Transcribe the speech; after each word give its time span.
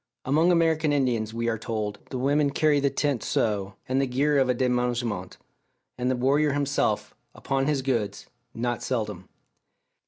Among 0.25 0.51
American 0.51 0.91
Indians, 0.91 1.31
we 1.31 1.47
are 1.47 1.59
told, 1.59 1.99
the 2.09 2.17
women 2.17 2.49
carry 2.49 2.79
the 2.79 2.89
tent 2.89 3.21
so, 3.21 3.75
and 3.87 4.01
the 4.01 4.07
gear 4.07 4.39
of 4.39 4.49
a 4.49 4.55
demenagement, 4.55 5.37
and 5.95 6.09
the 6.09 6.15
warrior 6.15 6.53
himself, 6.53 7.13
upon 7.35 7.67
his 7.67 7.83
goods, 7.83 8.25
not 8.55 8.81
seldom. 8.81 9.29